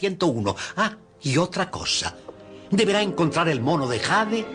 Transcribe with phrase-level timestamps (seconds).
[0.00, 0.56] 101.
[0.78, 2.16] Ah, y otra cosa.
[2.70, 4.46] Deberá encontrar el mono de Jade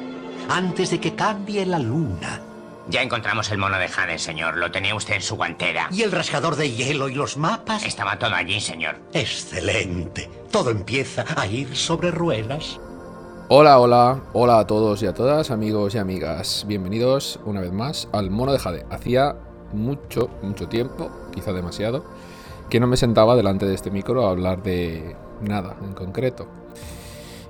[0.49, 2.41] antes de que cambie la luna.
[2.87, 4.57] Ya encontramos el mono de Jade, señor.
[4.57, 5.87] Lo tenía usted en su guantera.
[5.91, 7.85] ¿Y el rasgador de hielo y los mapas?
[7.85, 8.97] Estaba todo allí, señor.
[9.13, 10.29] Excelente.
[10.51, 12.79] Todo empieza a ir sobre ruedas.
[13.47, 16.65] Hola, hola, hola a todos y a todas, amigos y amigas.
[16.67, 18.85] Bienvenidos una vez más al Mono de Jade.
[18.89, 19.35] Hacía
[19.73, 22.03] mucho, mucho tiempo, quizá demasiado,
[22.69, 26.47] que no me sentaba delante de este micro a hablar de nada en concreto.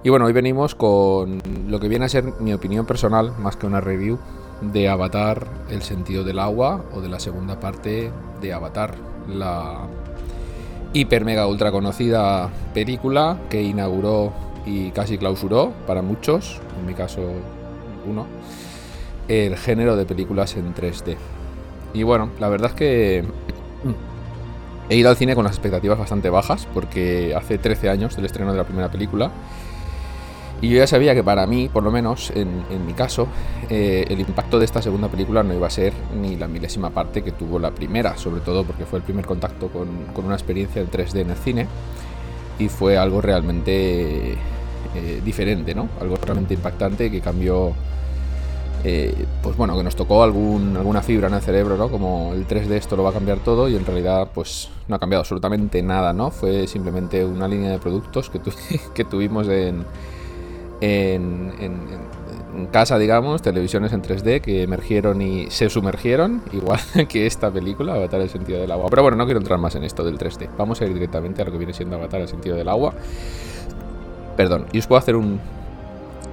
[0.04, 3.66] Y bueno, hoy venimos con lo que viene a ser mi opinión personal, más que
[3.66, 4.20] una review,
[4.62, 8.96] de Avatar, el sentido del agua, o de la segunda parte de Avatar,
[9.28, 9.88] la
[10.94, 14.32] hiper mega ultra conocida película que inauguró
[14.66, 17.22] y casi clausuró para muchos, en mi caso
[18.08, 18.28] uno,
[19.28, 21.18] el género de películas en 3D.
[21.94, 23.26] Y bueno, la verdad es que
[24.90, 28.52] he ido al cine con las expectativas bastante bajas, porque hace 13 años del estreno
[28.52, 29.32] de la primera película,
[30.62, 33.28] y yo ya sabía que para mí, por lo menos en, mi caso,
[33.70, 37.24] eh, el impacto de esta segunda película no iba a ser ni la milésima parte
[37.24, 40.82] que tuvo la primera, sobre todo porque fue el primer contacto con, con una experiencia
[40.82, 41.68] en 3D en el cine
[42.58, 44.38] y fue algo realmente
[44.96, 45.90] eh, diferente, ¿no?
[46.00, 47.74] Algo realmente impactante que cambió,
[48.88, 51.90] eh, pues bueno, que nos tocó alguna fibra en el cerebro, ¿no?
[51.90, 55.00] Como el 3D esto lo va a cambiar todo y en realidad pues no ha
[55.00, 56.30] cambiado absolutamente nada, ¿no?
[56.30, 58.40] Fue simplemente una línea de productos que,
[58.94, 59.86] que tuvimos en
[60.82, 61.86] en,
[62.72, 68.22] casa, digamos, televisiones en 3D que emergieron y se sumergieron, igual que esta película, Avatar
[68.22, 68.88] el sentido del agua.
[68.90, 70.50] Pero bueno, no quiero entrar más en esto del 3D.
[70.58, 72.94] Vamos a ir directamente a lo que viene siendo Avatar el sentido del agua.
[74.38, 75.40] Perdón, y os puedo hacer un,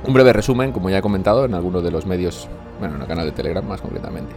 [0.05, 3.09] un breve resumen, como ya he comentado, en alguno de los medios, bueno, en el
[3.09, 4.35] canal de Telegram más concretamente.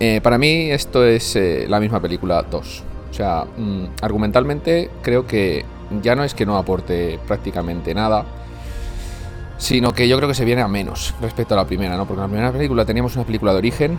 [0.00, 2.82] Eh, para mí esto es eh, la misma película 2.
[3.10, 5.64] O sea, mm, argumentalmente creo que
[6.02, 8.24] ya no es que no aporte prácticamente nada,
[9.56, 12.06] sino que yo creo que se viene a menos respecto a la primera, ¿no?
[12.06, 13.98] Porque en la primera película teníamos una película de origen,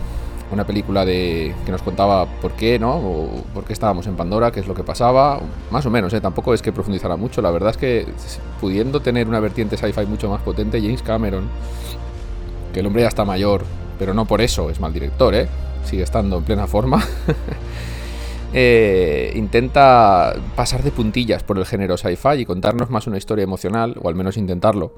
[0.52, 2.96] una película de que nos contaba por qué, ¿no?
[2.96, 5.40] O por qué estábamos en Pandora, qué es lo que pasaba,
[5.72, 6.22] más o menos, ¿eh?
[6.22, 8.08] Tampoco es que profundizara mucho, la verdad es que
[8.60, 11.48] pudiendo tener una vertiente sci-fi mucho más potente, James Cameron,
[12.74, 13.64] que el hombre ya está mayor,
[13.98, 15.48] pero no por eso es mal director, ¿eh?
[15.86, 17.04] Sigue estando en plena forma.
[18.52, 23.96] Eh, intenta pasar de puntillas por el género sci-fi y contarnos más una historia emocional,
[24.02, 24.94] o al menos intentarlo.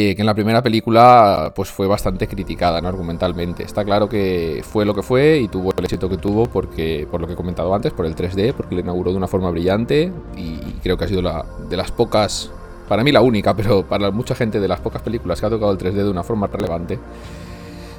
[0.00, 2.86] Eh, que en la primera película pues fue bastante criticada ¿no?
[2.86, 3.64] argumentalmente.
[3.64, 7.20] Está claro que fue lo que fue y tuvo el éxito que tuvo porque, por
[7.20, 10.12] lo que he comentado antes, por el 3D, porque lo inauguró de una forma brillante
[10.36, 12.48] y creo que ha sido la, de las pocas,
[12.88, 15.72] para mí la única, pero para mucha gente de las pocas películas que ha tocado
[15.72, 16.96] el 3D de una forma relevante.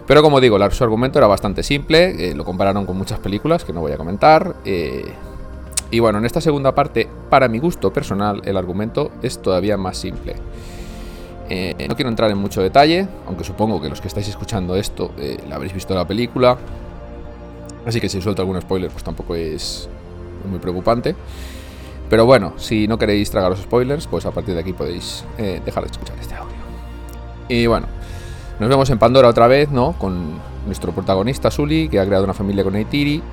[0.08, 3.74] Pero como digo, su argumento era bastante simple, eh, lo compararon con muchas películas que
[3.74, 4.56] no voy a comentar.
[4.64, 5.04] Eh,
[5.92, 9.98] y bueno, en esta segunda parte, para mi gusto personal, el argumento es todavía más
[9.98, 10.38] simple.
[11.52, 15.12] Eh, no quiero entrar en mucho detalle, aunque supongo que los que estáis escuchando esto
[15.18, 16.58] eh, la habréis visto la película.
[17.86, 19.90] Así que si suelto algún spoiler, pues tampoco es
[20.48, 21.16] muy preocupante.
[22.08, 25.60] Pero bueno, si no queréis tragar los spoilers, pues a partir de aquí podéis eh,
[25.66, 26.56] dejar de escuchar este audio.
[27.48, 27.88] Y bueno,
[28.60, 29.94] nos vemos en Pandora otra vez, ¿no?
[29.94, 30.34] Con
[30.68, 33.24] nuestro protagonista Sully, que ha creado una familia con Eitiri.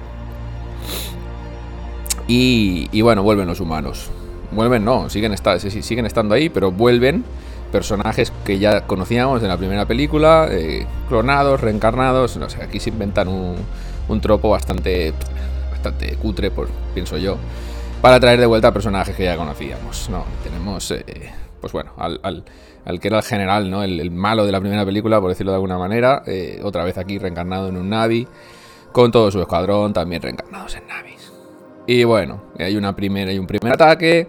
[2.29, 4.11] Y, y bueno, vuelven los humanos.
[4.53, 7.25] Vuelven, no, siguen, siguen estando ahí, pero vuelven
[7.73, 12.91] personajes que ya conocíamos en la primera película, eh, clonados, reencarnados, no sé, aquí se
[12.91, 13.57] inventan un,
[14.09, 15.13] un tropo bastante,
[15.71, 17.37] bastante cutre, por, pienso yo,
[18.01, 20.25] para traer de vuelta personajes que ya conocíamos, ¿no?
[20.43, 21.05] Tenemos, eh,
[21.61, 23.83] pues bueno, al, al, que era el general, ¿no?
[23.83, 27.19] El, malo de la primera película, por decirlo de alguna manera, eh, otra vez aquí
[27.19, 28.27] reencarnado en un Navi,
[28.93, 31.33] con todo su escuadrón también reencarnados en Navis.
[31.87, 34.29] Y bueno, hay, una primera, hay un primer ataque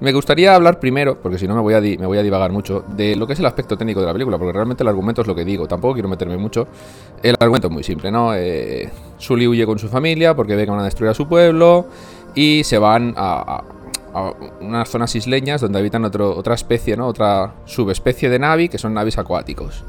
[0.00, 2.84] me gustaría hablar primero, porque si no me voy, a me voy a divagar mucho,
[2.88, 5.26] de lo que es el aspecto técnico de la película, porque realmente el argumento es
[5.26, 6.68] lo que digo, tampoco quiero meterme mucho.
[7.22, 8.34] El argumento es muy simple, ¿no?
[8.34, 11.86] Eh, Sully huye con su familia porque ve que van a destruir a su pueblo
[12.34, 13.64] y se van a,
[14.60, 17.06] unas zonas isleñas donde habitan otra especie, ¿no?
[17.06, 19.84] Otra subespecie de Navi, que son navis acuáticos.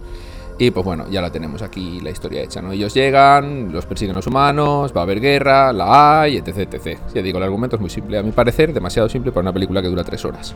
[0.61, 2.73] Y pues bueno, ya la tenemos aquí la historia hecha, ¿no?
[2.73, 6.99] Ellos llegan, los persiguen los humanos, va a haber guerra, la hay, etc, etc.
[7.15, 9.81] Ya digo, el argumento es muy simple, a mi parecer, demasiado simple para una película
[9.81, 10.53] que dura tres horas.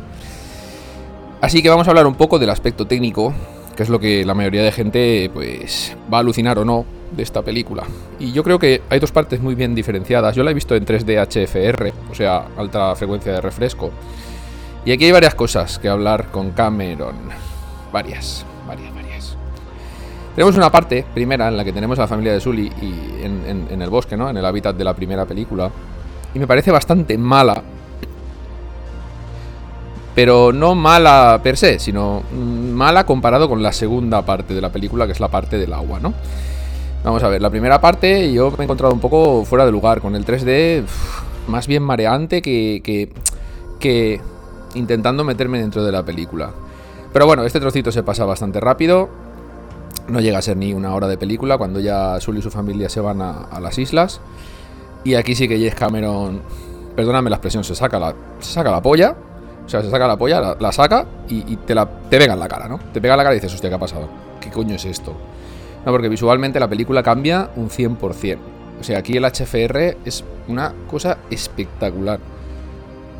[1.39, 3.33] Así que vamos a hablar un poco del aspecto técnico,
[3.77, 6.85] que es lo que la mayoría de gente pues va a alucinar o no
[7.15, 7.83] de esta película.
[8.19, 10.35] Y yo creo que hay dos partes muy bien diferenciadas.
[10.35, 13.89] Yo la he visto en 3D HFR, o sea, alta frecuencia de refresco.
[14.83, 17.15] Y aquí hay varias cosas que hablar con Cameron.
[17.94, 19.38] Varias, varias, varias.
[20.35, 23.81] Tenemos una parte primera en la que tenemos a la familia de Sully y en,
[23.81, 24.30] el bosque, ¿no?
[24.30, 25.69] En el hábitat de la primera película.
[26.33, 27.62] Y me parece bastante mala.
[30.15, 34.71] Pero no mala per se, sino mm, mala comparado con la segunda parte de la
[34.71, 36.13] película, que es la parte del agua, ¿no?
[37.03, 40.01] Vamos a ver, la primera parte yo me he encontrado un poco fuera de lugar,
[40.01, 40.83] con el 3D
[41.47, 43.09] más bien mareante que, que,
[43.79, 44.21] que
[44.75, 46.51] intentando meterme dentro de la película.
[47.12, 49.23] Pero bueno, este trocito se pasa bastante rápido.
[50.07, 52.89] No llega a ser ni una hora de película cuando ya Sully y su familia
[52.89, 54.19] se van a, las islas.
[55.03, 56.41] Y aquí sí que James Cameron,
[56.95, 59.15] perdóname la expresión, se saca la, se saca la polla.
[59.65, 62.50] O sea, se saca la polla, la, saca y, te, la, te pega en la
[62.50, 62.79] cara, ¿no?
[62.91, 64.09] Te pega la cara y dices, hostia, ¿qué ha pasado?
[64.41, 65.13] ¿Qué coño es esto?
[65.85, 68.38] No, porque visualmente la película cambia un 100%.
[68.79, 72.19] O sea, aquí el HFR es una cosa espectacular.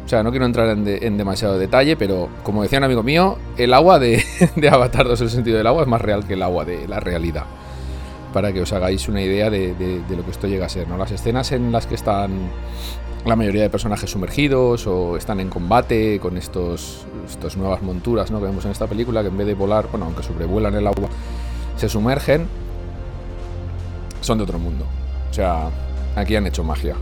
[0.06, 3.74] O sea, no quiero entrar en, demasiado detalle, pero como decía un amigo mío, el
[3.74, 4.24] agua de,
[4.72, 7.46] Avatar 2, el sentido del agua, es más real que el agua de la realidad.
[8.34, 10.98] Para que os hagáis una idea de, lo que esto llega a ser, ¿no?
[10.98, 12.50] Las escenas en las que están
[13.26, 18.40] la mayoría de personajes sumergidos o están en combate con estos estas nuevas monturas ¿no?
[18.40, 21.08] que vemos en esta película, que en vez de volar, bueno, aunque sobrevuelan el agua,
[21.78, 22.48] se sumergen,
[24.20, 24.86] son de otro mundo.
[25.32, 25.70] O sea,
[26.18, 26.98] aquí han hecho magia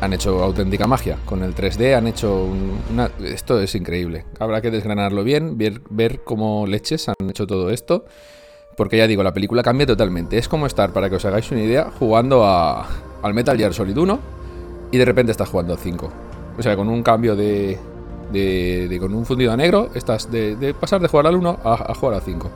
[0.00, 1.18] han hecho auténtica magia.
[1.24, 2.48] Con el 3D han hecho
[2.90, 3.10] una...
[3.22, 4.24] Esto es increíble.
[4.38, 8.04] Habrá que desgranarlo bien, ver, ver cómo leches han hecho todo esto.
[8.76, 10.38] Porque ya digo, la película cambia totalmente.
[10.38, 12.86] Es como estar, para que os hagáis una idea, jugando a,
[13.22, 14.18] al Metal Gear Solid 1
[14.92, 16.10] y de repente estás jugando al 5.
[16.58, 17.78] O sea, con un cambio de,
[18.32, 21.94] de, con un fundido a negro, estás de, pasar de jugar al 1 a, a
[21.94, 22.50] jugar al 5.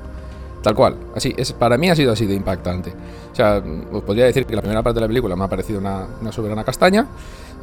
[0.65, 0.97] Tal cual.
[1.15, 2.91] Así, es, para mí ha sido así de impactante.
[3.31, 3.63] O sea,
[3.93, 6.65] os podría decir que la primera parte de la película me ha parecido una, soberana
[6.65, 7.07] castaña,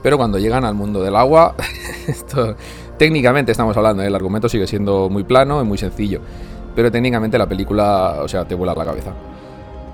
[0.04, 1.56] pero cuando llegan al mundo del agua,
[2.08, 2.56] esto,
[3.00, 4.08] técnicamente estamos hablando, ¿eh?
[4.08, 6.22] el argumento sigue siendo muy plano y muy sencillo,
[6.76, 9.14] pero técnicamente la película, o sea, te vuela la cabeza.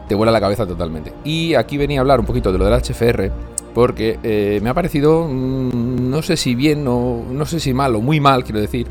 [0.10, 1.14] Te vuela la cabeza totalmente.
[1.24, 3.32] Y aquí venía a hablar un poquito de lo del HFR,
[3.74, 7.96] porque eh, me ha parecido, mm, no sé si bien o no sé si mal
[7.96, 8.86] o muy mal, quiero decir,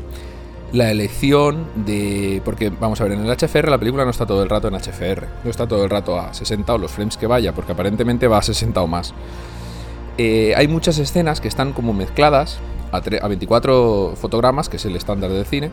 [0.73, 2.41] la elección de...
[2.43, 4.75] Porque vamos a ver, en el HFR la película no está todo el rato en
[4.75, 8.27] HFR, no está todo el rato a 60 o los frames que vaya, porque aparentemente
[8.27, 9.13] va a 60 o más.
[10.17, 12.59] Eh, hay muchas escenas que están como mezcladas
[12.91, 15.71] a, 24 fotogramas, que es el estándar del cine,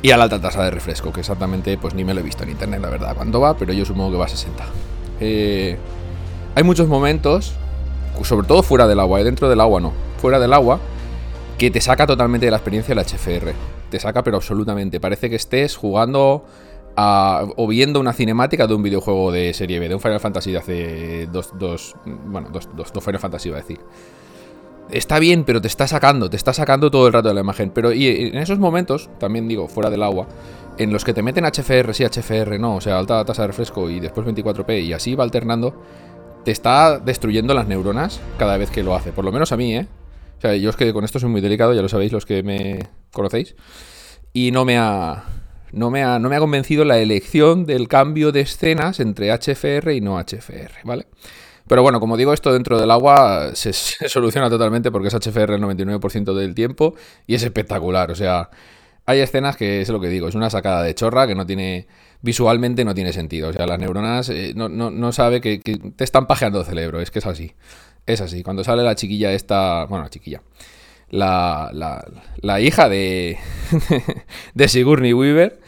[0.00, 2.42] y a la alta tasa de refresco, que exactamente pues ni me lo he visto
[2.42, 4.64] en internet, la verdad, cuándo va, pero yo supongo que va a 60.
[5.20, 5.76] Eh,
[6.54, 7.54] hay muchos momentos,
[8.22, 10.80] sobre todo fuera del agua, eh, dentro del agua no, fuera del agua,
[11.58, 13.52] que te saca totalmente de la experiencia del HFR.
[13.90, 15.00] Te saca, pero absolutamente.
[15.00, 16.44] Parece que estés jugando
[16.96, 20.58] o viendo una cinemática de un videojuego de serie B, de un Final Fantasy de
[20.58, 23.80] hace dos, bueno, dos, dos, dos Final Fantasy iba a decir.
[24.90, 27.70] Está bien, pero te está sacando, te está sacando todo el rato de la imagen.
[27.70, 30.26] Pero y en esos momentos, también digo, fuera del agua,
[30.76, 33.88] en los que te meten HFR, sí, HFR, no, o sea, alta tasa de refresco
[33.88, 35.74] y después 24p y así va alternando,
[36.44, 39.12] te está destruyendo las neuronas cada vez que lo hace.
[39.12, 39.86] Por lo menos a mí, ¿eh?
[40.42, 42.42] O sea, yo es que con esto soy muy delicado, ya lo sabéis los que
[42.42, 42.80] me
[43.12, 43.54] conocéis.
[44.32, 45.22] Y no me ha.
[45.70, 49.94] No me, ha, no me ha convencido la elección del cambio de escenas entre HFR
[49.94, 51.06] y no HFR, ¿vale?
[51.68, 53.72] Pero bueno, como digo, esto dentro del agua se,
[54.08, 56.96] soluciona totalmente porque es HFR el 99% del tiempo
[57.28, 58.10] y es espectacular.
[58.10, 58.50] O sea,
[59.06, 61.86] hay escenas que es lo que digo, es una sacada de chorra que no tiene,
[62.20, 63.50] visualmente no tiene sentido.
[63.50, 66.66] O sea, las neuronas eh, no, no, no, sabe que, que, te están pajeando el
[66.66, 67.54] cerebro, es que es así.
[68.06, 70.42] Es así, cuando sale la chiquilla esta, bueno, la chiquilla,
[71.08, 72.04] la, la,
[72.40, 73.38] la hija de,
[74.54, 75.60] de Sigourney Weaver,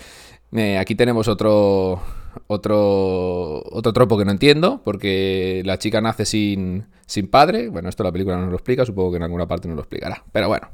[0.81, 2.01] aquí tenemos otro,
[2.49, 8.03] otro, otro tropo que no entiendo, porque la chica nace sin, sin padre, bueno, esto
[8.03, 10.69] la película no lo explica, supongo que en alguna parte nos lo explicará, pero bueno.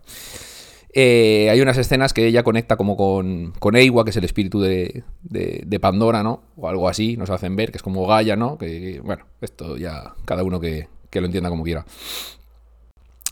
[0.92, 4.61] Eh, hay unas escenas que ella conecta como con, con Eiwa, que es el espíritu
[4.61, 6.42] de, de, Pandora, ¿no?
[6.56, 8.58] O algo así, nos hacen ver, que es como Gaia, ¿no?
[8.58, 11.84] que, bueno, esto ya cada uno que, que lo entienda como quiera.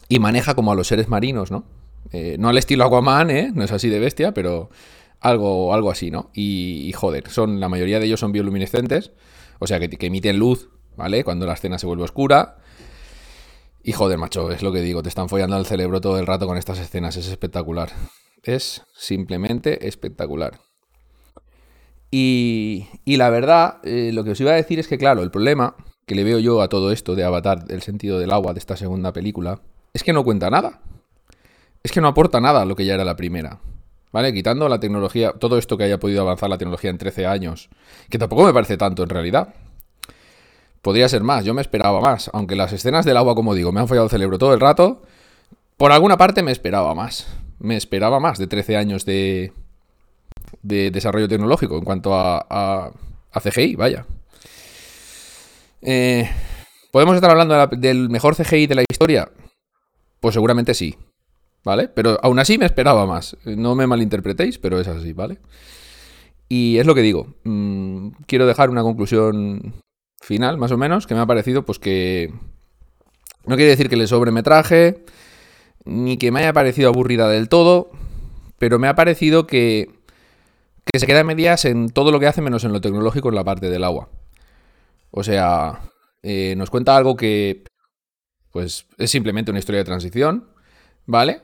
[0.09, 1.65] Y maneja como a los seres marinos, ¿no?
[2.13, 3.51] Eh, no al estilo Aquaman, ¿eh?
[3.55, 4.71] No es así de bestia, pero
[5.21, 6.31] algo, algo así, ¿no?
[6.33, 9.13] Y, joder, son, la mayoría de ellos son bioluminescentes,
[9.59, 11.25] o sea, que, emiten luz, ¿vale?
[11.25, 12.59] Cuando la escena se vuelve oscura.
[13.83, 16.47] Y joder, macho, es lo que digo, te están follando al cerebro todo el rato
[16.47, 17.91] con estas escenas, es espectacular.
[18.43, 20.61] Es simplemente espectacular.
[22.11, 25.31] Y, y la verdad, eh, lo que os iba a decir es que, claro, el
[25.31, 25.77] problema
[26.09, 28.77] que le veo yo a todo esto de Avatar, el sentido del agua de esta
[28.77, 29.61] segunda película,
[29.93, 30.81] es que no cuenta nada.
[31.85, 33.61] Es que no aporta nada a lo que ya era la primera.
[34.11, 34.33] ¿Vale?
[34.33, 37.69] Quitando la tecnología, todo esto que haya podido avanzar la tecnología en 13 años,
[38.09, 39.55] que tampoco me parece tanto en realidad.
[40.83, 42.31] Podría ser más, yo me esperaba más.
[42.33, 45.03] Aunque las escenas del agua, como digo, me han fallado el cerebro todo el rato,
[45.77, 47.29] por alguna parte me esperaba más.
[47.59, 49.53] Me esperaba más de 13 años de,
[50.63, 52.93] de desarrollo tecnológico en cuanto a,
[53.43, 54.07] CGI, vaya.
[55.83, 56.31] Eh,
[56.93, 59.31] ¿Podemos estar hablando del mejor CGI de la historia?
[60.21, 60.97] Pues seguramente sí.
[61.69, 61.89] ¿vale?
[61.89, 63.37] Pero aún así me esperaba más.
[63.45, 65.39] No me malinterpretéis, pero es así, ¿vale?
[66.49, 67.35] Y es lo que digo.
[67.45, 69.75] Mm, quiero dejar una conclusión
[70.21, 72.33] final, más o menos, que me ha parecido, pues que.
[73.45, 75.05] No quiere decir que le sobremetraje,
[75.85, 77.91] ni que me haya parecido aburrida del todo,
[78.59, 79.91] pero me ha parecido que,
[80.85, 83.45] que se queda medias en todo lo que hace, menos en lo tecnológico en la
[83.45, 84.09] parte del agua.
[85.11, 85.81] O sea,
[86.23, 87.65] eh, nos cuenta algo que,
[88.53, 90.49] pues, es simplemente una historia de transición,
[91.07, 91.43] ¿vale?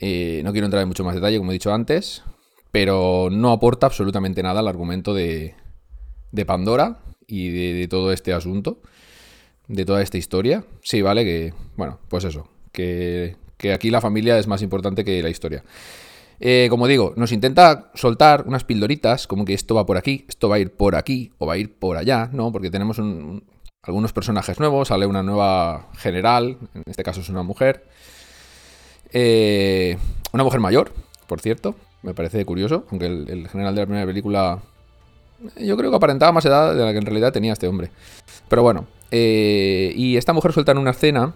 [0.00, 2.22] Eh, no quiero entrar en mucho más detalle, como he dicho antes,
[2.70, 5.54] pero no aporta absolutamente nada al argumento de,
[6.32, 8.80] de Pandora y de, todo este asunto,
[9.68, 10.64] de toda esta historia.
[10.82, 15.22] Sí, vale, que, bueno, pues eso, que, que aquí la familia es más importante que
[15.22, 15.62] la historia.
[16.40, 20.48] Eh, como digo, nos intenta soltar unas pildoritas, como que esto va por aquí, esto
[20.48, 22.52] va a ir por aquí o va a ir por allá, ¿no?
[22.52, 23.00] Porque tenemos
[23.82, 27.86] algunos personajes nuevos, sale una nueva general, en este caso es una mujer.
[29.12, 29.96] Eh,
[30.32, 30.92] una mujer mayor,
[31.28, 34.58] por cierto, me parece curioso, aunque el, general de la primera película
[35.56, 37.90] eh, yo creo que aparentaba más edad de la que en realidad tenía este hombre.
[38.48, 41.34] Pero bueno, y esta mujer suelta en una escena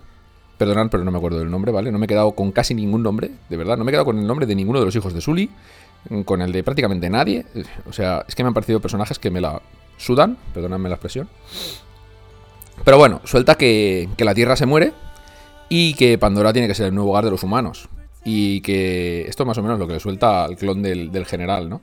[0.58, 1.92] Perdonad, pero no me acuerdo del nombre, ¿vale?
[1.92, 3.78] No me he quedado con casi ningún nombre, de verdad.
[3.78, 5.48] No me he quedado con el nombre de ninguno de los hijos de Sully,
[6.24, 7.46] con el de prácticamente nadie.
[7.88, 9.62] O sea, es que me han parecido personajes que me la
[9.96, 11.28] sudan, perdonadme la expresión.
[12.84, 14.92] Pero bueno, suelta que, la Tierra se muere
[15.68, 17.88] y que Pandora tiene que ser el nuevo hogar de los humanos.
[18.24, 21.24] Y que esto es más o menos lo que le suelta al clon del, del
[21.24, 21.82] general, ¿no?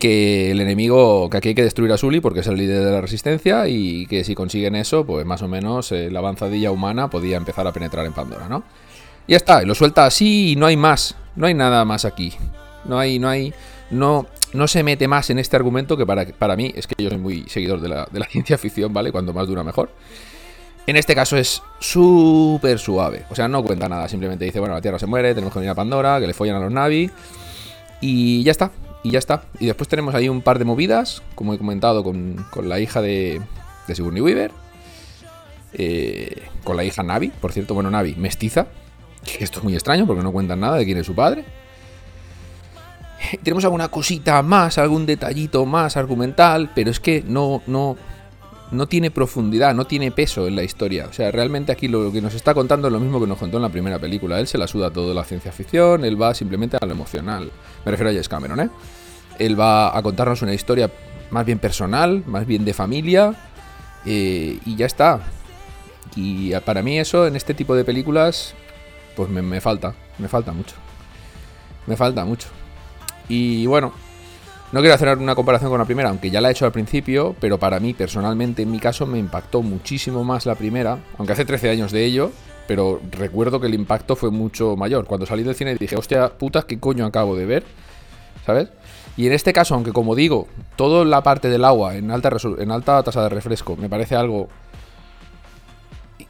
[0.00, 2.90] Que el enemigo, que aquí hay que destruir a Sully porque es el líder de
[2.90, 7.08] la resistencia y que si consiguen eso, pues más o menos eh, la avanzadilla humana
[7.08, 8.64] podía empezar a penetrar en Pandora, ¿no?
[9.28, 12.32] Y ya está, lo suelta así y no hay más, no hay nada más aquí.
[12.84, 13.52] No hay, no hay,
[13.90, 17.10] no, no se mete más en este argumento que para, para mí, es que yo
[17.10, 19.12] soy muy seguidor de la, de la ciencia ficción, ¿vale?
[19.12, 19.90] Cuanto más dura mejor.
[20.86, 24.80] En este caso es súper suave, o sea, no cuenta nada, simplemente dice, bueno, la
[24.80, 27.10] Tierra se muere, tenemos que venir a Pandora, que le follan a los Navi
[28.00, 29.44] y ya está, y ya está.
[29.58, 33.40] Y después tenemos ahí un par de movidas, como he comentado, con, la hija de,
[33.86, 34.52] de Sigourney Weaver.
[35.72, 38.66] Eh, con la hija Navi, por cierto, bueno, Navi, mestiza.
[39.38, 41.44] Esto es muy extraño porque no cuentan nada de quién es su padre.
[43.42, 47.96] Tenemos alguna cosita más, algún detallito más argumental, pero es que no, no,
[48.72, 51.06] no tiene profundidad, no tiene peso en la historia.
[51.08, 53.56] O sea, realmente aquí lo que nos está contando es lo mismo que nos contó
[53.56, 54.38] en la primera película.
[54.38, 57.50] Él se la suda todo la ciencia ficción, él va simplemente a lo emocional.
[57.84, 58.70] Me refiero a James Cameron, ¿eh?
[59.38, 60.90] Él va a contarnos una historia
[61.30, 63.34] más bien personal, más bien de familia,
[64.04, 65.20] eh, y ya está.
[66.16, 68.54] Y para mí eso, en este tipo de películas,
[69.16, 70.74] pues me, me falta, me falta mucho.
[71.86, 72.48] Me falta mucho.
[73.28, 73.92] Y bueno,
[74.72, 77.34] no quiero hacer una comparación con la primera, aunque ya la he hecho al principio,
[77.40, 81.44] pero para mí, personalmente, en mi caso, me impactó muchísimo más la primera, aunque hace
[81.44, 82.30] 13 años de ello,
[82.68, 85.06] pero recuerdo que el impacto fue mucho mayor.
[85.06, 87.64] Cuando salí del cine dije, hostia, puta, ¿qué coño acabo de ver?
[88.46, 88.68] ¿Sabes?
[89.16, 90.46] Y en este caso, aunque como digo,
[90.76, 94.48] toda la parte del agua en alta, en alta tasa de refresco me parece algo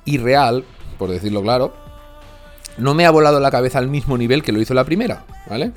[0.07, 0.65] irreal,
[0.99, 1.75] por decirlo claro,
[2.79, 5.73] no me ha volado la cabeza al mismo nivel que lo hizo la primera, ¿vale?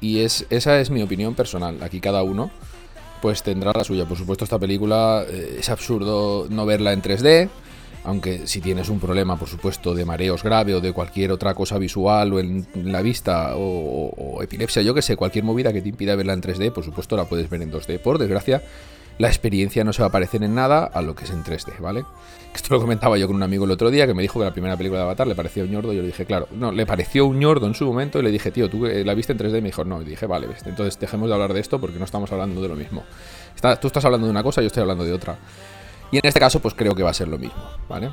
[0.00, 1.82] Y es, esa es mi opinión personal.
[1.82, 2.50] Aquí cada uno
[3.20, 4.06] pues tendrá la suya.
[4.06, 7.48] Por supuesto, esta película eh, es absurdo no verla en 3D.
[8.02, 11.76] Aunque si tienes un problema, por supuesto, de mareos grave o de cualquier otra cosa
[11.76, 16.16] visual o en la vista o, epilepsia, yo que sé, cualquier movida que te impida
[16.16, 17.98] verla en 3D, por supuesto la puedes ver en 2D.
[17.98, 18.62] Por desgracia,
[19.20, 21.78] la experiencia no se va a parecer en nada a lo que es en 3D,
[21.78, 22.06] ¿vale?
[22.54, 24.50] Esto lo comentaba yo con un amigo el otro día que me dijo que la
[24.50, 25.92] primera película de Avatar le parecía un ñordo.
[25.92, 28.50] Yo le dije, claro, no, le pareció un ñordo en su momento y le dije,
[28.50, 29.58] tío, ¿tú la viste en 3D?
[29.58, 30.00] Y me dijo, no.
[30.00, 32.76] Y dije, vale, entonces dejemos de hablar de esto porque no estamos hablando de lo
[32.76, 33.04] mismo.
[33.78, 35.36] tú estás hablando de una cosa, yo estoy hablando de otra.
[36.10, 38.10] Y en este caso, pues creo que va a ser lo mismo, ¿vale?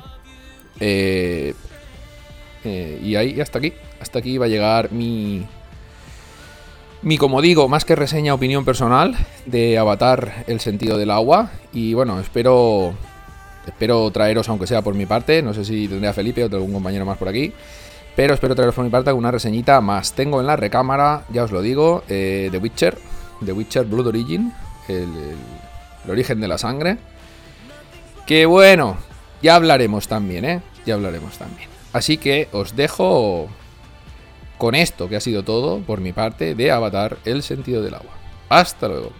[0.78, 1.54] Eh,
[2.64, 3.72] eh, y ahí, hasta aquí.
[3.98, 5.42] Hasta aquí va a llegar mi,
[7.02, 11.50] mi, como digo, más que reseña, opinión personal de Avatar el sentido del agua.
[11.72, 12.94] Y bueno, espero
[13.66, 16.72] espero traeros, aunque sea por mi parte, no sé si tendré a Felipe o algún
[16.72, 17.52] compañero más por aquí.
[18.16, 20.12] Pero espero traeros por mi parte alguna reseñita más.
[20.12, 22.98] Tengo en la recámara, ya os lo digo, eh, The Witcher,
[23.44, 24.52] The Witcher Blood Origin,
[24.88, 25.08] el,
[26.04, 26.98] el origen de la sangre.
[28.26, 28.96] Que bueno,
[29.40, 30.60] ya hablaremos también, ¿eh?
[30.84, 31.68] Ya hablaremos también.
[31.92, 33.48] Así que os dejo
[34.58, 38.12] con esto, que ha sido todo por mi parte, de Avatar, el sentido del agua.
[38.48, 39.12] Hasta luego.